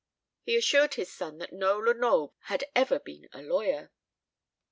He 0.41 0.55
assured 0.57 0.95
his 0.95 1.13
son 1.13 1.37
that 1.37 1.53
no 1.53 1.77
Lenoble 1.77 2.33
had 2.45 2.63
ever 2.75 2.97
been 2.97 3.29
a 3.33 3.43
lawyer. 3.43 3.91